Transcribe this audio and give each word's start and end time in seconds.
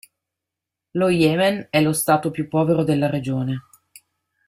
Lo 0.93 1.11
Yemen 1.11 1.67
è 1.69 1.79
lo 1.79 1.93
stato 1.93 2.31
più 2.31 2.47
povero 2.47 2.83
della 2.83 3.07
regione. 3.07 3.65